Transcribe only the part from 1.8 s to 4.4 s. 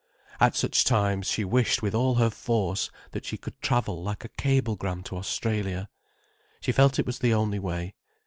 with all her force that she could travel like a